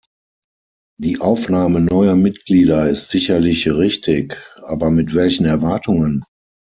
[0.99, 6.23] Die Aufnahme neuer Mitglieder ist sicherlich richtig, aber mit welchen Erwartungen?